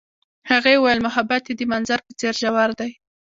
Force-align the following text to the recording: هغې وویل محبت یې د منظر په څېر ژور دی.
هغې 0.51 0.73
وویل 0.77 0.99
محبت 1.07 1.43
یې 1.49 1.53
د 1.57 1.61
منظر 1.71 1.99
په 2.05 2.11
څېر 2.19 2.33
ژور 2.41 2.69
دی. 2.79 2.91